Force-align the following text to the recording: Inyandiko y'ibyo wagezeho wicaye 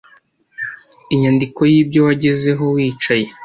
Inyandiko 1.13 1.59
y'ibyo 1.71 1.99
wagezeho 2.07 2.63
wicaye 2.75 3.25